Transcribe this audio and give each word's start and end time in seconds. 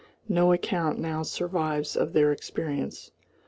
No 0.27 0.51
account 0.51 0.97
now 0.97 1.21
survives 1.21 1.95
of 1.95 2.11
their 2.13 2.31
experience. 2.31 3.11